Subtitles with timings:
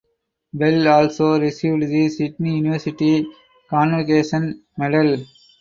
[0.51, 3.23] Bell also received the Sydney University
[3.69, 5.23] Convocation Medal.